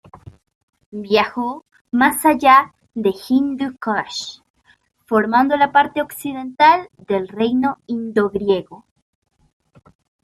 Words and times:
Viajó 1.03 1.63
más 1.91 2.25
allá 2.25 2.73
del 2.95 3.13
Hindu 3.29 3.75
Kush, 3.79 4.39
formando 5.05 5.55
la 5.57 5.71
parte 5.71 6.01
occidental 6.01 6.89
del 6.97 7.27
Reino 7.27 7.77
indogriego. 7.85 8.87